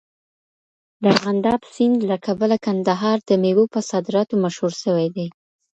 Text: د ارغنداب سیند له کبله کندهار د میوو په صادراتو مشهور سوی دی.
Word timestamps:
د 1.01 1.03
ارغنداب 1.13 1.61
سیند 1.73 1.97
له 2.09 2.17
کبله 2.25 2.55
کندهار 2.65 3.17
د 3.29 3.31
میوو 3.41 3.71
په 3.73 3.79
صادراتو 3.89 4.33
مشهور 4.43 4.73
سوی 4.83 5.07
دی. 5.15 5.27